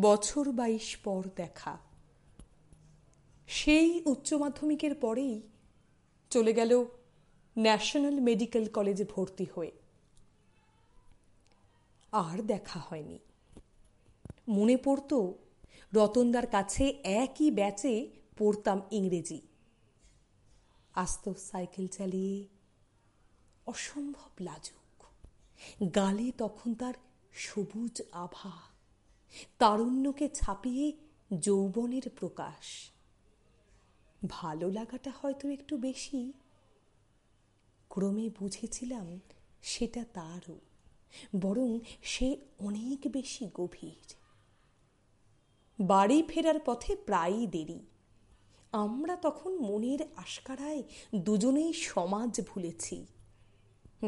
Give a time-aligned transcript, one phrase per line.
[0.00, 1.78] বছর বাইশ পর দেখা।
[3.46, 5.42] সেই উচ্চ মাধ্যমিকের পরেই
[6.30, 6.84] চলে গেল
[7.58, 9.72] ন্যাশনাল মেডিকেল কলেজে ভর্তি হয়ে।
[12.12, 13.18] আর দেখা হয়নি।
[14.48, 15.32] মনে পড়ত,
[15.94, 19.40] রতনদার কাছে একই ব্যাচে পড়তাম ইংরেজি।
[20.94, 22.46] আস্ত সাইকেল চালিয়ে
[23.66, 25.04] অসম্ভব লাজুক।
[25.94, 26.94] গালে তখন তার
[27.32, 28.75] সবুজ আভা।
[29.58, 30.92] তারুণ্যকে ছাপিয়ে
[31.40, 32.90] যৌবনের প্রকাশ।
[34.28, 36.32] ভালো লাগাটা হয়তো একটু বেশি।
[37.88, 39.20] ক্রমে বুঝেছিলাম
[39.62, 40.58] সেটা তারও,
[41.40, 44.14] বরং সে অনেক বেশি গভীর।
[45.80, 47.80] বাড়ি ফেরার পথে প্রায়ই দেরি।
[48.72, 50.82] আমরা তখন মনের আশকারায়
[51.14, 53.06] দুজনেই সমাজ ভুলেছি।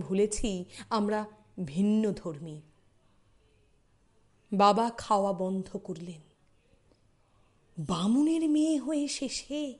[0.00, 1.26] ভুলেছি আমরা
[1.64, 2.60] ভিন্ন ধর্মী
[4.54, 6.20] বাবা খাওয়া বন্ধ করলেন।
[7.78, 9.78] বামুনের মেয়ে হয়ে শেষে।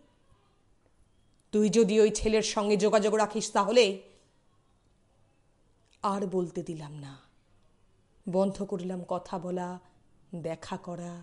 [1.52, 4.02] তুই যদি ওই ছেলের সঙ্গে যোগাযোগ রাখিস তাহলে
[6.02, 7.18] আর বলতে দিলাম না।
[8.28, 9.80] বন্ধ করলাম কথা বলা,
[10.34, 11.22] দেখা করা।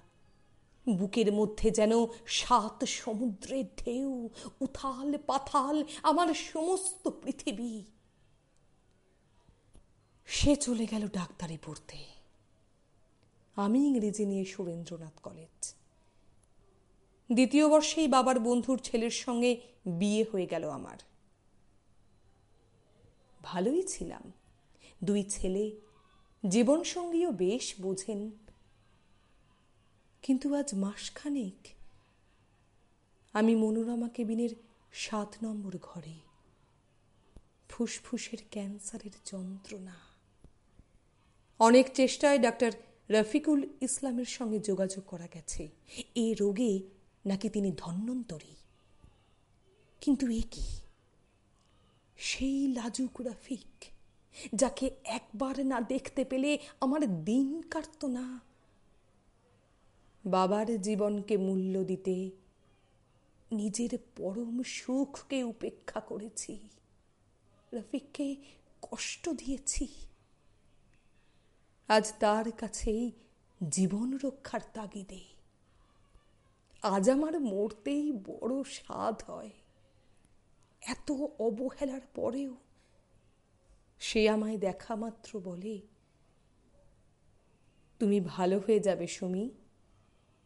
[0.89, 1.91] বুকের মধ্যে যেন
[2.25, 4.29] সাত সমুদ্রের ঢেউ,
[4.61, 7.83] উথাল পাথাল আমার সমস্ত পৃথিবী।
[10.25, 12.20] সে চলে গেল ডাক্তারি পড়তে।
[13.55, 15.75] আমি ইংরেজি নিয়ে সুরেন্দ্রনাথ কলেজ।
[17.31, 20.97] দ্বিতীয় বর্ষেই বাবার বন্ধুর ছেলের সঙ্গে বিয়ে হয়ে গেল আমার।
[23.43, 24.31] ভালোই ছিলাম।
[25.03, 25.71] দুই ছেলে
[26.49, 28.31] জীবনসঙ্গীও বেশ বোঝেন।
[30.21, 31.67] কিন্তু আজ মাসখানেক
[33.33, 34.49] আমি মনোরমা কেবিনের
[34.93, 36.13] সাত নম্বর ঘরে।
[37.69, 39.95] ফুসফুসের ক্যান্সারের যন্ত্রণা।
[41.59, 42.71] অনেক চেষ্টায় ডাক্তার
[43.09, 45.69] রফিকুল ইসলামের সঙ্গে যোগাযোগ করা গেছে।
[46.15, 46.81] এ রোগে
[47.25, 48.55] নাকি তিনি ধন্যন্তরী
[50.01, 50.65] কিন্তু এ কি?
[52.17, 53.85] সেই লাজুক রফিক,
[54.55, 58.41] যাকে একবার না দেখতে পেলে আমার দিন কাটত না।
[60.25, 62.29] বাবার জীবনকে মূল্য দিতে
[63.51, 66.59] নিজের পরম সুখকে উপেক্ষা করেছি।
[67.73, 68.35] রফিককে
[68.81, 69.87] কষ্ট দিয়েছি।
[71.91, 73.11] আজ তার কাছেই
[73.69, 75.19] জীবন রক্ষার তাগিদে।
[76.81, 79.49] আজ আমার মরতেই বড় স্বাদ হয়।
[80.81, 82.55] এত অবহেলার পরেও
[83.99, 85.81] সে আমায় দেখা মাত্র বলে,
[87.99, 89.49] তুমি ভালো হয়ে যাবে সুমি।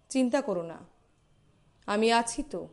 [0.10, 0.78] চিন্তা করো না।
[1.86, 2.68] আমি আছি তো।